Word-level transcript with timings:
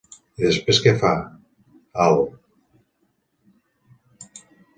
I 0.37 0.43
després 0.45 0.79
què 0.85 0.93
fa, 1.03 1.11
al?? 2.07 2.17